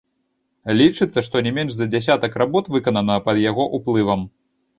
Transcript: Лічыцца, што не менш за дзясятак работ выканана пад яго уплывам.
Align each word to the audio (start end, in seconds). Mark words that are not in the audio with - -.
Лічыцца, 0.79 1.19
што 1.27 1.41
не 1.47 1.51
менш 1.57 1.75
за 1.81 1.85
дзясятак 1.91 2.39
работ 2.43 2.71
выканана 2.77 3.19
пад 3.29 3.45
яго 3.45 3.69
уплывам. 3.81 4.27